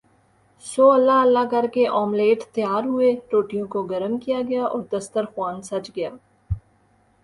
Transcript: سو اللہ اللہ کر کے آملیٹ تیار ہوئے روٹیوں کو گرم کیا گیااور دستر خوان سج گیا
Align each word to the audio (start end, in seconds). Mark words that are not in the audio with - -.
سو 0.65 0.89
اللہ 0.91 1.19
اللہ 1.21 1.45
کر 1.51 1.65
کے 1.73 1.87
آملیٹ 1.91 2.43
تیار 2.53 2.83
ہوئے 2.83 3.11
روٹیوں 3.33 3.67
کو 3.67 3.83
گرم 3.83 4.17
کیا 4.17 4.39
گیااور 4.49 4.83
دستر 4.91 5.25
خوان 5.25 5.61
سج 5.61 5.91
گیا 5.95 6.09